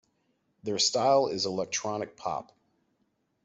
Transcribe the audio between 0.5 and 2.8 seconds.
Their style is electronic pop.